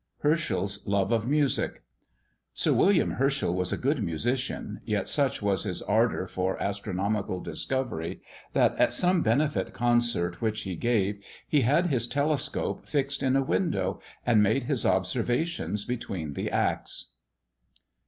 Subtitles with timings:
[0.21, 1.83] HERSCHEL'S LOVE OF MUSIC.
[2.55, 8.19] Sir William Herschel was a good musician, yet such was his ardour for astronomical discovery,
[8.53, 13.43] that at some benefit concert which he gave, he had his telescope fixed in a
[13.43, 17.11] window, and made his observations between the acts.